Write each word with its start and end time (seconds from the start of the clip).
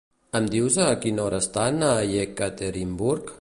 Em 0.37 0.45
dius 0.53 0.77
a 0.85 0.87
quina 1.03 1.23
hora 1.25 1.43
estan 1.45 1.79
a 1.89 1.91
Iekaterinburg? 2.15 3.29